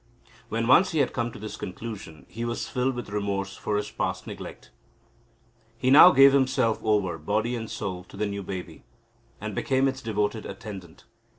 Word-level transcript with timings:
When 0.49 0.65
once 0.65 0.93
he 0.93 0.97
had 0.97 1.13
come 1.13 1.31
to 1.31 1.37
this 1.37 1.55
conclusion, 1.57 2.25
he 2.27 2.43
was 2.43 2.67
filled 2.67 2.95
with 2.95 3.09
remorse 3.11 3.55
for 3.55 3.77
his 3.77 3.91
past 3.91 4.25
neglect. 4.25 4.71
He 5.77 5.91
now 5.91 6.09
gave 6.09 6.33
himself 6.33 6.79
over, 6.83 7.19
body 7.19 7.55
and 7.55 7.69
soul, 7.69 8.03
to 8.05 8.17
the 8.17 8.25
new 8.25 8.41
baby, 8.41 8.81
and 9.39 9.53
became 9.53 9.87
its 9.87 10.01
devoted 10.01 10.43
attendant. 10.47 11.03